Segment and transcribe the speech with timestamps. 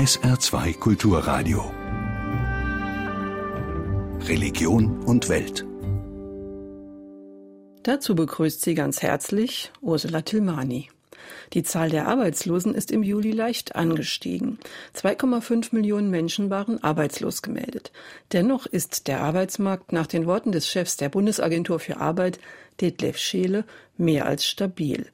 [0.00, 1.74] SR2 Kulturradio.
[4.26, 5.66] Religion und Welt.
[7.82, 10.88] Dazu begrüßt sie ganz herzlich Ursula Tilmani.
[11.52, 14.58] Die Zahl der Arbeitslosen ist im Juli leicht angestiegen.
[14.96, 17.92] 2,5 Millionen Menschen waren arbeitslos gemeldet.
[18.32, 22.40] Dennoch ist der Arbeitsmarkt nach den Worten des Chefs der Bundesagentur für Arbeit,
[22.80, 23.66] Detlef Scheele,
[23.98, 25.10] mehr als stabil.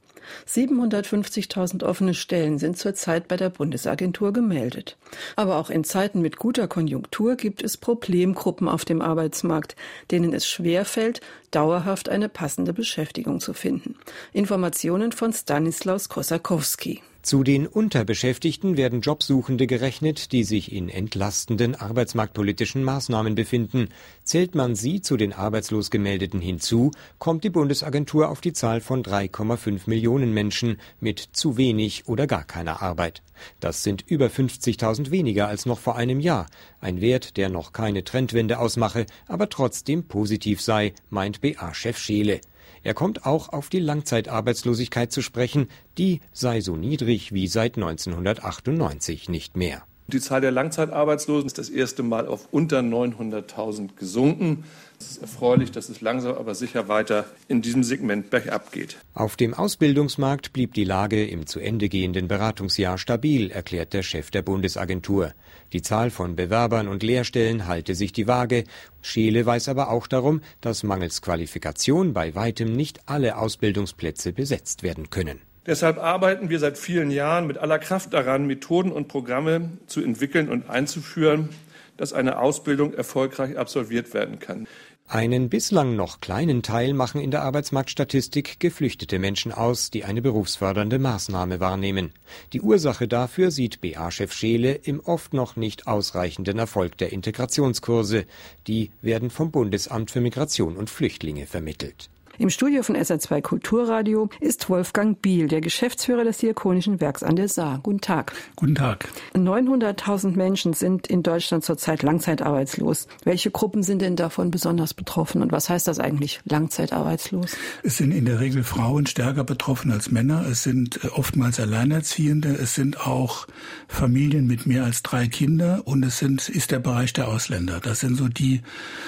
[0.48, 4.96] 750.000 offene Stellen sind zurzeit bei der Bundesagentur gemeldet.
[5.36, 9.76] Aber auch in Zeiten mit guter Konjunktur gibt es Problemgruppen auf dem Arbeitsmarkt,
[10.10, 13.96] denen es schwerfällt, dauerhaft eine passende Beschäftigung zu finden.
[14.32, 17.02] Informationen von Stanislaus Kosakowski.
[17.26, 23.88] Zu den Unterbeschäftigten werden Jobsuchende gerechnet, die sich in entlastenden arbeitsmarktpolitischen Maßnahmen befinden.
[24.22, 29.02] Zählt man sie zu den arbeitslos gemeldeten hinzu, kommt die Bundesagentur auf die Zahl von
[29.02, 33.24] 3,5 Millionen Menschen mit zu wenig oder gar keiner Arbeit.
[33.58, 36.46] Das sind über 50.000 weniger als noch vor einem Jahr,
[36.80, 42.40] ein Wert, der noch keine Trendwende ausmache, aber trotzdem positiv sei, meint BA-Chef Scheele.
[42.82, 49.28] Er kommt auch auf die Langzeitarbeitslosigkeit zu sprechen, die sei so niedrig wie seit 1998
[49.28, 49.82] nicht mehr.
[50.08, 54.64] Die Zahl der Langzeitarbeitslosen ist das erste Mal auf unter 900.000 gesunken.
[54.98, 58.96] Es ist erfreulich, dass es langsam aber sicher weiter in diesem Segment bergab geht.
[59.14, 64.30] Auf dem Ausbildungsmarkt blieb die Lage im zu Ende gehenden Beratungsjahr stabil, erklärt der Chef
[64.30, 65.32] der Bundesagentur.
[65.72, 68.64] Die Zahl von Bewerbern und Lehrstellen halte sich die Waage.
[69.02, 75.10] Scheele weiß aber auch darum, dass mangels Qualifikation bei weitem nicht alle Ausbildungsplätze besetzt werden
[75.10, 75.40] können.
[75.66, 80.48] Deshalb arbeiten wir seit vielen Jahren mit aller Kraft daran, Methoden und Programme zu entwickeln
[80.48, 81.48] und einzuführen,
[81.96, 84.68] dass eine Ausbildung erfolgreich absolviert werden kann.
[85.08, 90.98] Einen bislang noch kleinen Teil machen in der Arbeitsmarktstatistik geflüchtete Menschen aus, die eine berufsfördernde
[90.98, 92.12] Maßnahme wahrnehmen.
[92.52, 98.24] Die Ursache dafür sieht BA-Chef Scheele im oft noch nicht ausreichenden Erfolg der Integrationskurse.
[98.66, 102.10] Die werden vom Bundesamt für Migration und Flüchtlinge vermittelt.
[102.38, 107.48] Im Studio von SR2 Kulturradio ist Wolfgang Biel, der Geschäftsführer des Diakonischen Werks an der
[107.48, 107.80] Saar.
[107.82, 108.34] Guten Tag.
[108.56, 109.08] Guten Tag.
[109.34, 113.08] 900.000 Menschen sind in Deutschland zurzeit langzeitarbeitslos.
[113.24, 117.56] Welche Gruppen sind denn davon besonders betroffen und was heißt das eigentlich, langzeitarbeitslos?
[117.82, 120.44] Es sind in der Regel Frauen stärker betroffen als Männer.
[120.46, 122.50] Es sind äh, oftmals Alleinerziehende.
[122.50, 123.46] Es sind auch
[123.88, 127.80] Familien mit mehr als drei Kindern und es sind, ist der Bereich der Ausländer.
[127.80, 128.60] Das sind so die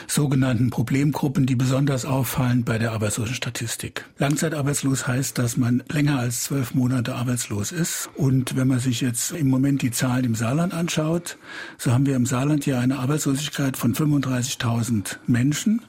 [0.07, 4.05] sogenannten Problemgruppen, die besonders auffallen bei der Arbeitslosigkeit Arbeitslosenstatistik.
[4.19, 8.09] Langzeitarbeitslos heißt, dass man länger als zwölf Monate arbeitslos ist.
[8.15, 11.37] Und wenn man sich jetzt im Moment die Zahlen im Saarland anschaut,
[11.79, 15.83] so haben wir im Saarland ja eine Arbeitslosigkeit von 35.000 Menschen.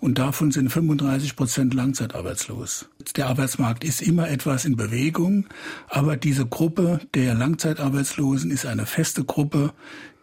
[0.00, 2.88] Und davon sind 35 Prozent langzeitarbeitslos.
[3.16, 5.46] Der Arbeitsmarkt ist immer etwas in Bewegung,
[5.88, 9.72] aber diese Gruppe der Langzeitarbeitslosen ist eine feste Gruppe,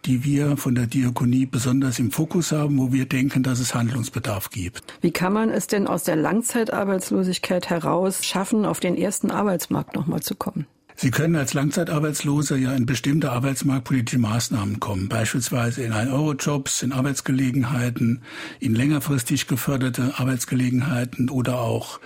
[0.06, 4.50] die wir von der Diakonie besonders im Fokus haben, wo wir denken, dass es Handlungsbedarf
[4.50, 4.84] gibt.
[5.02, 10.22] Wie kann man es denn aus der Langzeitarbeitslosigkeit heraus schaffen, auf den ersten Arbeitsmarkt nochmal
[10.22, 10.68] zu kommen?
[10.98, 18.22] Sie können als Langzeitarbeitsloser ja in bestimmte arbeitsmarktpolitische Maßnahmen kommen, beispielsweise in Ein-Euro-Jobs, in Arbeitsgelegenheiten,
[18.62, 22.00] in längerfristig geförderte Arbeitsgelegenheiten oder auch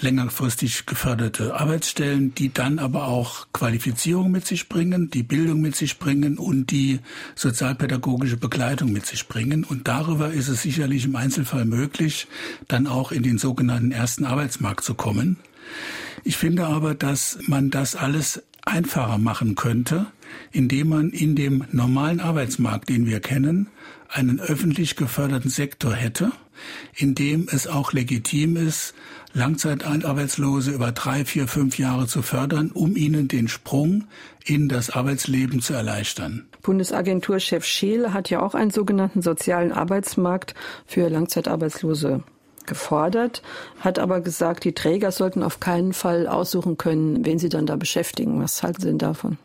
[0.00, 6.00] längerfristig geförderte Arbeitsstellen, die dann aber auch Qualifizierung mit sich bringen, die Bildung mit sich
[6.00, 6.98] bringen und die
[7.36, 9.62] sozialpädagogische Begleitung mit sich bringen.
[9.62, 12.26] Und darüber ist es sicherlich im Einzelfall möglich,
[12.66, 15.36] dann auch in den sogenannten ersten Arbeitsmarkt zu kommen.
[16.24, 20.06] Ich finde aber, dass man das alles einfacher machen könnte,
[20.52, 23.68] indem man in dem normalen Arbeitsmarkt, den wir kennen,
[24.08, 26.32] einen öffentlich geförderten Sektor hätte,
[26.94, 28.94] in dem es auch legitim ist,
[29.34, 34.04] Langzeitarbeitslose über drei, vier, fünf Jahre zu fördern, um ihnen den Sprung
[34.44, 36.46] in das Arbeitsleben zu erleichtern.
[36.62, 40.54] Bundesagenturchef Scheel hat ja auch einen sogenannten sozialen Arbeitsmarkt
[40.86, 42.22] für Langzeitarbeitslose
[42.66, 43.42] gefordert,
[43.80, 47.76] hat aber gesagt, die Träger sollten auf keinen Fall aussuchen können, wen sie dann da
[47.76, 48.42] beschäftigen.
[48.42, 49.38] Was halten Sie denn davon?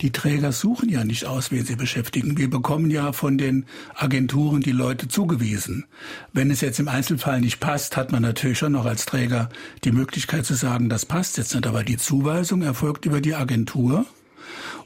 [0.00, 2.36] Die Träger suchen ja nicht aus, wen sie beschäftigen.
[2.36, 5.86] Wir bekommen ja von den Agenturen die Leute zugewiesen.
[6.32, 9.48] Wenn es jetzt im Einzelfall nicht passt, hat man natürlich schon noch als Träger
[9.84, 11.66] die Möglichkeit zu sagen, das passt jetzt nicht.
[11.66, 14.06] Aber die Zuweisung erfolgt über die Agentur.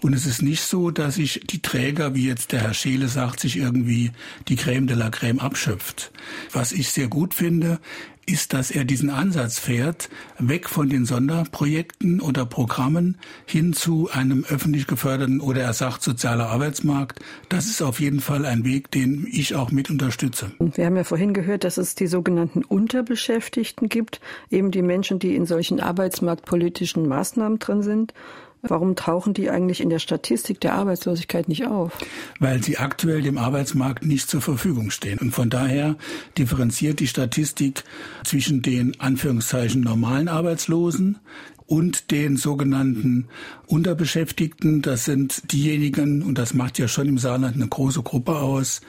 [0.01, 3.41] Und es ist nicht so, dass sich die Träger, wie jetzt der Herr Scheele sagt,
[3.41, 4.13] sich irgendwie
[4.49, 6.13] die Creme de la Creme abschöpft.
[6.53, 7.81] Was ich sehr gut finde,
[8.27, 10.09] ist, dass er diesen Ansatz fährt,
[10.39, 16.49] weg von den Sonderprojekten oder Programmen hin zu einem öffentlich geförderten oder er sagt sozialer
[16.49, 17.21] Arbeitsmarkt.
[17.49, 20.51] Das ist auf jeden Fall ein Weg, den ich auch mit unterstütze.
[20.59, 24.21] Wir haben ja vorhin gehört, dass es die sogenannten Unterbeschäftigten gibt,
[24.51, 28.13] eben die Menschen, die in solchen arbeitsmarktpolitischen Maßnahmen drin sind.
[28.63, 31.93] Warum tauchen die eigentlich in der Statistik der Arbeitslosigkeit nicht auf?
[32.41, 35.19] Weil sie aktuell dem Arbeitsmarkt nicht zur Verfügung stehen.
[35.19, 35.97] Und von daher
[36.37, 37.85] differenziert die Statistik
[38.25, 41.19] zwischen den Anführungszeichen normalen Arbeitslosen,
[41.67, 43.27] und den sogenannten
[43.67, 44.83] Unterbeschäftigten.
[44.83, 48.81] Das sind diejenigen, und das macht ja schon im Saarland eine große Gruppe aus,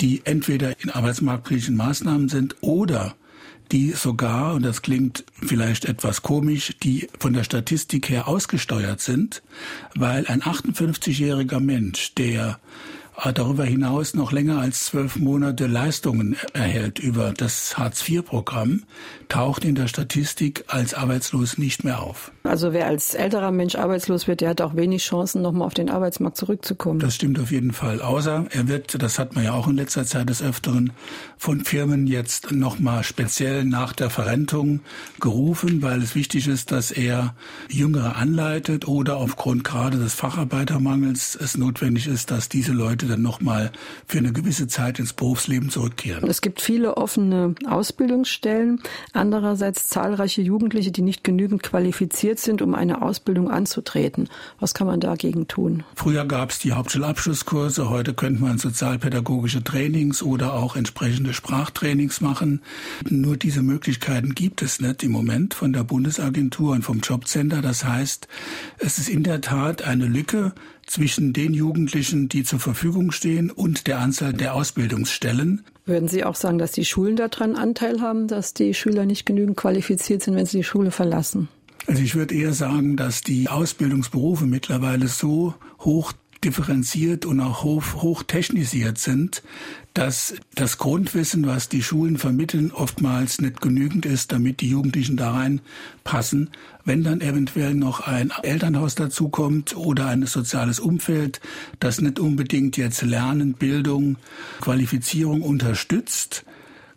[0.00, 3.14] die entweder in arbeitsmarktpolitischen Maßnahmen sind oder
[3.72, 9.42] die sogar, und das klingt vielleicht etwas komisch, die von der Statistik her ausgesteuert sind,
[9.94, 12.58] weil ein 58-jähriger Mensch, der
[13.34, 18.84] darüber hinaus noch länger als zwölf Monate Leistungen erhält über das Hartz-IV-Programm,
[19.28, 22.32] taucht in der Statistik als arbeitslos nicht mehr auf.
[22.44, 25.90] Also wer als älterer Mensch arbeitslos wird, der hat auch wenig Chancen, nochmal auf den
[25.90, 27.00] Arbeitsmarkt zurückzukommen.
[27.00, 28.00] Das stimmt auf jeden Fall.
[28.00, 30.92] Außer er wird, das hat man ja auch in letzter Zeit des Öfteren,
[31.38, 34.80] von Firmen jetzt nochmal speziell nach der Verrentung
[35.20, 37.34] gerufen, weil es wichtig ist, dass er
[37.68, 43.22] Jüngere anleitet oder aufgrund gerade des Facharbeitermangels es notwendig ist, dass diese Leute Leute dann
[43.22, 43.70] nochmal
[44.06, 46.28] für eine gewisse Zeit ins Berufsleben zurückkehren.
[46.28, 48.80] Es gibt viele offene Ausbildungsstellen,
[49.12, 54.28] andererseits zahlreiche Jugendliche, die nicht genügend qualifiziert sind, um eine Ausbildung anzutreten.
[54.60, 55.84] Was kann man dagegen tun?
[55.94, 62.60] Früher gab es die Hauptschulabschlusskurse, heute könnte man sozialpädagogische Trainings oder auch entsprechende Sprachtrainings machen.
[63.08, 67.62] Nur diese Möglichkeiten gibt es nicht im Moment von der Bundesagentur und vom Jobcenter.
[67.62, 68.28] Das heißt,
[68.78, 70.52] es ist in der Tat eine Lücke
[70.86, 75.64] zwischen den Jugendlichen, die zur Verfügung stehen und der Anzahl der Ausbildungsstellen.
[75.84, 79.56] Würden Sie auch sagen, dass die Schulen daran Anteil haben, dass die Schüler nicht genügend
[79.56, 81.48] qualifiziert sind, wenn sie die Schule verlassen?
[81.86, 86.12] Also ich würde eher sagen, dass die Ausbildungsberufe mittlerweile so hoch
[86.46, 89.42] differenziert und auch hoch, hoch technisiert sind,
[89.94, 95.32] dass das Grundwissen, was die Schulen vermitteln, oftmals nicht genügend ist, damit die Jugendlichen da
[95.32, 96.50] reinpassen.
[96.84, 101.40] Wenn dann eventuell noch ein Elternhaus dazukommt oder ein soziales Umfeld,
[101.80, 104.16] das nicht unbedingt jetzt Lernen, Bildung,
[104.60, 106.44] Qualifizierung unterstützt,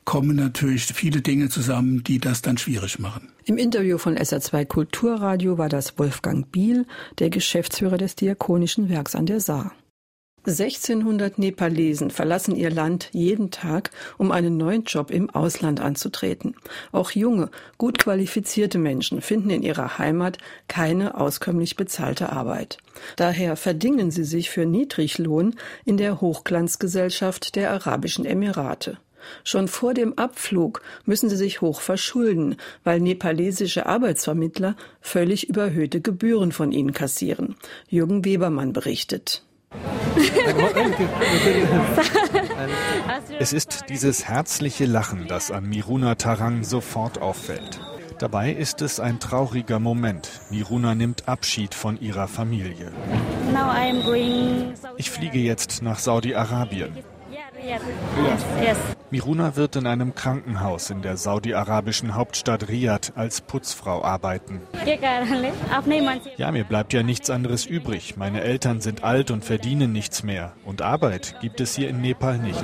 [0.10, 3.32] kommen natürlich viele Dinge zusammen, die das dann schwierig machen.
[3.46, 6.88] Im Interview von SR2 Kulturradio war das Wolfgang Biel,
[7.20, 9.72] der Geschäftsführer des Diakonischen Werks an der Saar.
[10.48, 16.56] 1600 Nepalesen verlassen ihr Land jeden Tag, um einen neuen Job im Ausland anzutreten.
[16.92, 22.80] Auch junge, gut qualifizierte Menschen finden in ihrer Heimat keine auskömmlich bezahlte Arbeit.
[23.16, 25.54] Daher verdingen sie sich für Niedriglohn
[25.86, 28.98] in der Hochglanzgesellschaft der Arabischen Emirate.
[29.44, 36.52] Schon vor dem Abflug müssen sie sich hoch verschulden, weil nepalesische Arbeitsvermittler völlig überhöhte Gebühren
[36.52, 37.56] von ihnen kassieren.
[37.88, 39.44] Jürgen Webermann berichtet.
[43.40, 47.80] Es ist dieses herzliche Lachen, das an Miruna Tarang sofort auffällt.
[48.20, 50.30] Dabei ist es ein trauriger Moment.
[50.50, 52.92] Miruna nimmt Abschied von ihrer Familie.
[54.98, 56.92] Ich fliege jetzt nach Saudi-Arabien.
[59.12, 64.62] Miruna wird in einem Krankenhaus in der saudi-arabischen Hauptstadt Riyadh als Putzfrau arbeiten.
[66.38, 68.18] Ja, mir bleibt ja nichts anderes übrig.
[68.18, 70.54] Meine Eltern sind alt und verdienen nichts mehr.
[70.64, 72.64] Und Arbeit gibt es hier in Nepal nicht.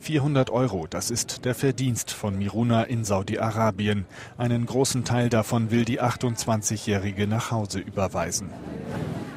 [0.00, 4.06] 400 Euro, das ist der Verdienst von Miruna in Saudi-Arabien.
[4.36, 8.50] Einen großen Teil davon will die 28-Jährige nach Hause überweisen.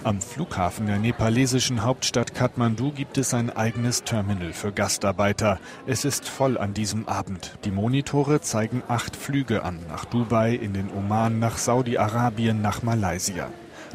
[0.04, 5.60] Am Flughafen der nepalesischen Hauptstadt Kathmandu gibt es ein eigenes Terminal für Gastarbeiter.
[5.86, 7.60] Es ist voll an diesem Abend.
[7.66, 13.50] Die Monitore zeigen acht Flüge an, nach Dubai, in den Oman, nach Saudi-Arabien, nach Malaysia.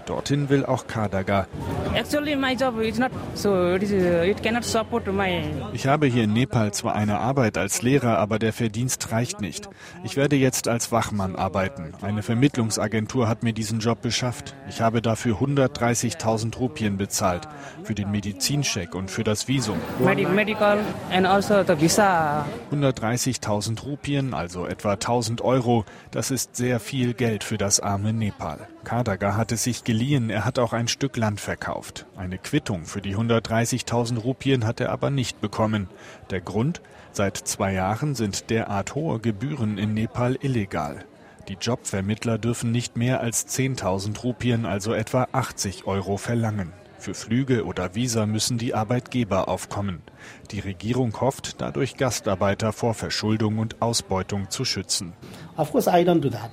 [0.06, 1.46] Dorthin will auch Kadaga.
[5.72, 9.68] Ich habe hier in Nepal zwar eine Arbeit als Lehrer, aber der Verdienst reicht nicht.
[10.04, 11.92] Ich werde jetzt als Wachmann arbeiten.
[12.02, 14.54] Eine Vermittlungsagentur hat mir diesen Job beschafft.
[14.68, 17.48] Ich habe dafür 130.000 Rupien bezahlt.
[17.82, 19.78] Für den Medizincheck und für das Visum.
[22.70, 25.84] 130.000 also Rupien, also etwa 1000 Euro.
[26.10, 28.68] Das ist sehr viel Geld für das arme Nepal.
[28.86, 32.06] Kadaga hat es sich geliehen, er hat auch ein Stück Land verkauft.
[32.16, 35.88] Eine Quittung für die 130.000 Rupien hat er aber nicht bekommen.
[36.30, 36.80] Der Grund?
[37.10, 41.04] Seit zwei Jahren sind derart hohe Gebühren in Nepal illegal.
[41.48, 46.72] Die Jobvermittler dürfen nicht mehr als 10.000 Rupien, also etwa 80 Euro, verlangen.
[46.98, 50.00] Für Flüge oder Visa müssen die Arbeitgeber aufkommen.
[50.52, 55.12] Die Regierung hofft, dadurch Gastarbeiter vor Verschuldung und Ausbeutung zu schützen.
[55.56, 56.50] Of course I don't do that.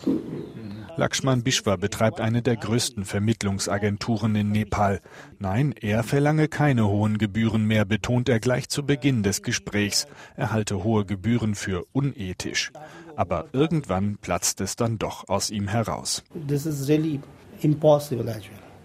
[0.96, 5.02] Lakshman Bishwa betreibt eine der größten Vermittlungsagenturen in Nepal.
[5.40, 10.06] Nein, er verlange keine hohen Gebühren mehr, betont er gleich zu Beginn des Gesprächs.
[10.36, 12.72] Er halte hohe Gebühren für unethisch.
[13.16, 16.24] Aber irgendwann platzt es dann doch aus ihm heraus.
[16.48, 17.20] This is really
[17.62, 18.44] impossible as.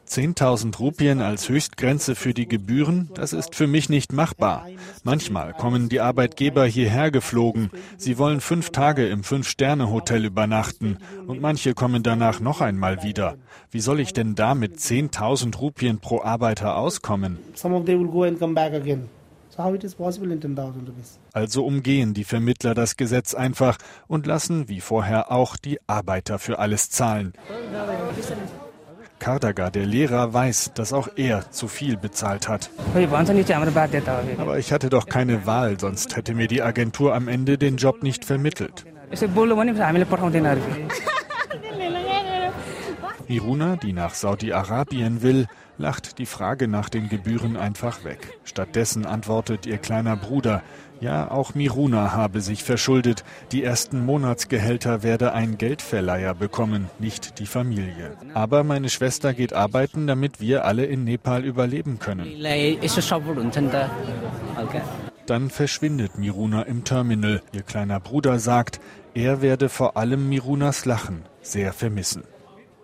[0.09, 4.67] 10.000 Rupien als Höchstgrenze für die Gebühren, das ist für mich nicht machbar.
[5.05, 7.71] Manchmal kommen die Arbeitgeber hierher geflogen.
[7.97, 13.37] Sie wollen fünf Tage im Fünf-Sterne-Hotel übernachten und manche kommen danach noch einmal wieder.
[13.71, 17.39] Wie soll ich denn da mit 10.000 Rupien pro Arbeiter auskommen?
[21.33, 26.61] Also umgehen die Vermittler das Gesetz einfach und lassen, wie vorher auch, die Arbeiter für
[26.61, 27.33] alles zahlen.
[29.19, 32.71] Kardaga, der Lehrer, weiß, dass auch er zu viel bezahlt hat.
[34.39, 38.03] Aber ich hatte doch keine Wahl, sonst hätte mir die Agentur am Ende den Job
[38.03, 38.87] nicht vermittelt.
[43.29, 45.47] Miruna, die nach Saudi-Arabien will,
[45.77, 48.39] lacht die Frage nach den Gebühren einfach weg.
[48.45, 50.63] Stattdessen antwortet ihr kleiner Bruder,
[51.01, 53.25] ja, auch Miruna habe sich verschuldet.
[53.53, 58.17] Die ersten Monatsgehälter werde ein Geldverleiher bekommen, nicht die Familie.
[58.35, 62.27] Aber meine Schwester geht arbeiten, damit wir alle in Nepal überleben können.
[65.27, 67.43] Dann verschwindet Miruna im Terminal.
[67.53, 68.81] Ihr kleiner Bruder sagt,
[69.15, 72.25] er werde vor allem Mirunas Lachen sehr vermissen.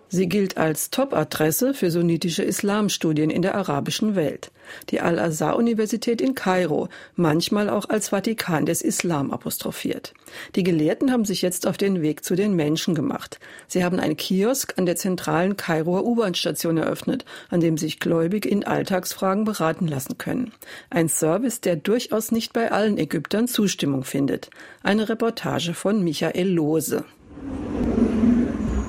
[0.07, 4.51] Sie gilt als Top-Adresse für sunnitische Islamstudien in der arabischen Welt.
[4.89, 10.13] Die Al-Azhar-Universität in Kairo, manchmal auch als Vatikan des Islam apostrophiert.
[10.55, 13.39] Die Gelehrten haben sich jetzt auf den Weg zu den Menschen gemacht.
[13.67, 18.63] Sie haben einen Kiosk an der zentralen Kairoer U-Bahn-Station eröffnet, an dem sich Gläubige in
[18.63, 20.51] Alltagsfragen beraten lassen können.
[20.89, 24.49] Ein Service, der durchaus nicht bei allen Ägyptern Zustimmung findet.
[24.83, 27.05] Eine Reportage von Michael Lohse.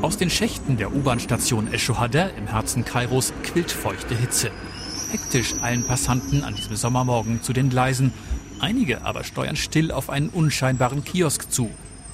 [0.03, 4.51] Aus den Schächten der U-Bahn-Station Eschuhada im Herzen Kairos quillt feuchte Hitze.
[5.11, 8.13] Hektisch eilen Passanten an diesem Sommermorgen zu den Gleisen.
[8.61, 11.71] Einige aber steuern still auf einen unscheinbaren Kiosk zu.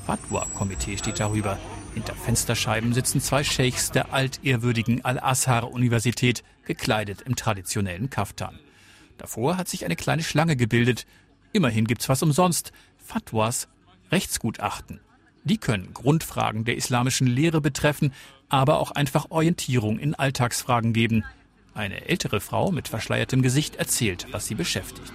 [0.07, 1.59] Fatwa-Komitee steht darüber.
[1.95, 8.59] Hinter Fensterscheiben sitzen zwei Scheichs der altehrwürdigen Al-Azhar-Universität, gekleidet im traditionellen Kaftan.
[9.19, 11.05] Davor hat sich eine kleine Schlange gebildet.
[11.53, 12.73] Immerhin gibt's was umsonst.
[12.97, 13.69] Fatwas,
[14.11, 15.01] Rechtsgutachten.
[15.45, 18.13] Die können Grundfragen der islamischen Lehre betreffen,
[18.49, 21.25] aber auch einfach Orientierung in Alltagsfragen geben.
[21.75, 25.13] Eine ältere Frau mit verschleiertem Gesicht erzählt, was sie beschäftigt.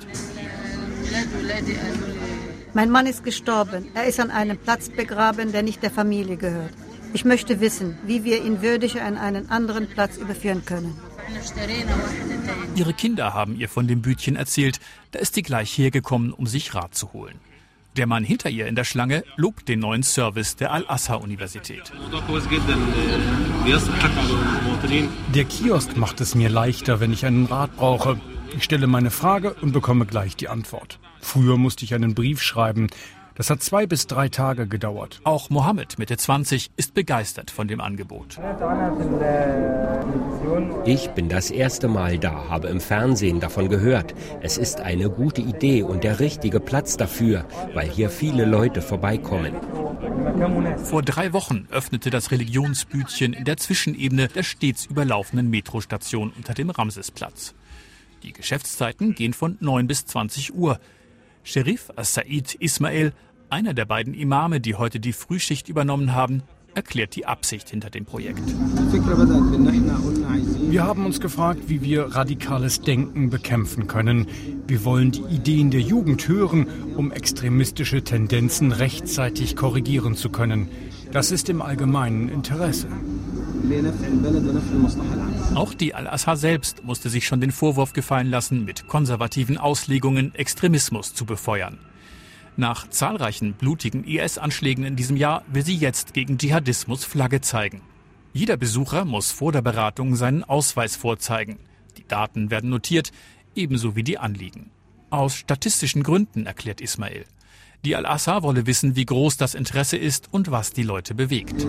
[2.73, 3.87] Mein Mann ist gestorben.
[3.93, 6.73] Er ist an einem Platz begraben, der nicht der Familie gehört.
[7.13, 10.99] Ich möchte wissen, wie wir ihn würdig an einen anderen Platz überführen können.
[12.75, 14.79] Ihre Kinder haben ihr von dem Bütchen erzählt.
[15.11, 17.39] Da ist sie gleich hergekommen, um sich Rat zu holen.
[17.97, 21.91] Der Mann hinter ihr in der Schlange lobt den neuen Service der Al-Azhar-Universität.
[25.33, 28.19] Der Kiosk macht es mir leichter, wenn ich einen Rat brauche.
[28.55, 30.99] Ich stelle meine Frage und bekomme gleich die Antwort.
[31.21, 32.87] Früher musste ich einen Brief schreiben.
[33.37, 35.21] Das hat zwei bis drei Tage gedauert.
[35.23, 38.39] Auch Mohammed, Mitte 20, ist begeistert von dem Angebot.
[40.85, 44.15] Ich bin das erste Mal da, habe im Fernsehen davon gehört.
[44.41, 49.53] Es ist eine gute Idee und der richtige Platz dafür, weil hier viele Leute vorbeikommen.
[50.83, 56.71] Vor drei Wochen öffnete das Religionsbütchen in der Zwischenebene der stets überlaufenden Metrostation unter dem
[56.71, 57.53] Ramsesplatz.
[58.23, 60.79] Die Geschäftszeiten gehen von 9 bis 20 Uhr.
[61.47, 63.13] Sherif As-Said Ismail
[63.49, 66.43] einer der beiden Imame, die heute die Frühschicht übernommen haben,
[66.75, 68.43] erklärt die Absicht hinter dem Projekt.
[70.69, 74.27] Wir haben uns gefragt, wie wir radikales Denken bekämpfen können.
[74.67, 80.67] Wir wollen die Ideen der Jugend hören, um extremistische Tendenzen rechtzeitig korrigieren zu können.
[81.13, 82.87] Das ist im allgemeinen Interesse.
[85.55, 91.13] Auch die Al-Azhar selbst musste sich schon den Vorwurf gefallen lassen, mit konservativen Auslegungen Extremismus
[91.13, 91.79] zu befeuern.
[92.57, 97.81] Nach zahlreichen blutigen IS-Anschlägen in diesem Jahr will sie jetzt gegen Dschihadismus Flagge zeigen.
[98.33, 101.59] Jeder Besucher muss vor der Beratung seinen Ausweis vorzeigen.
[101.97, 103.11] Die Daten werden notiert,
[103.55, 104.71] ebenso wie die Anliegen.
[105.09, 107.25] Aus statistischen Gründen, erklärt Ismail.
[107.85, 111.65] Die Al-Assar wolle wissen, wie groß das Interesse ist und was die Leute bewegt.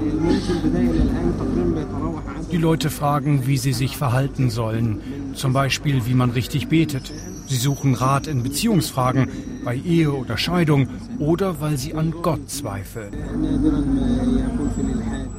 [2.50, 5.34] Die Leute fragen, wie sie sich verhalten sollen.
[5.34, 7.12] Zum Beispiel, wie man richtig betet.
[7.46, 9.30] Sie suchen Rat in Beziehungsfragen,
[9.64, 10.88] bei Ehe oder Scheidung
[11.18, 13.12] oder weil sie an Gott zweifeln.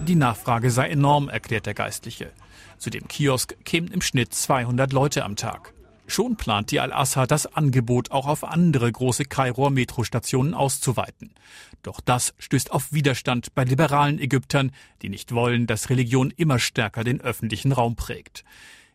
[0.07, 2.31] Die Nachfrage sei enorm, erklärt der Geistliche.
[2.77, 5.73] Zu dem Kiosk kämen im Schnitt 200 Leute am Tag.
[6.09, 11.35] Schon plant die Al-Assa, das Angebot auch auf andere große Kairoer Metrostationen auszuweiten.
[11.83, 14.71] Doch das stößt auf Widerstand bei liberalen Ägyptern,
[15.03, 18.43] die nicht wollen, dass Religion immer stärker den öffentlichen Raum prägt.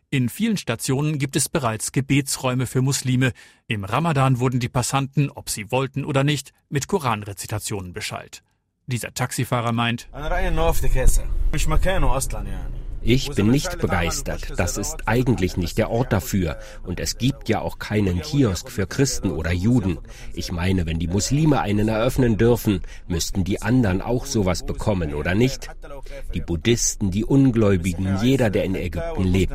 [0.09, 3.31] In vielen Stationen gibt es bereits Gebetsräume für Muslime.
[3.67, 8.43] Im Ramadan wurden die Passanten, ob sie wollten oder nicht, mit Koranrezitationen beschallt.
[8.87, 10.09] Dieser Taxifahrer meint,
[13.05, 14.53] ich bin nicht begeistert.
[14.57, 16.57] Das ist eigentlich nicht der Ort dafür.
[16.83, 19.99] Und es gibt ja auch keinen Kiosk für Christen oder Juden.
[20.33, 25.35] Ich meine, wenn die Muslime einen eröffnen dürfen, müssten die anderen auch sowas bekommen, oder
[25.35, 25.69] nicht?
[26.33, 29.53] Die Buddhisten, die Ungläubigen, jeder, der in Ägypten lebt.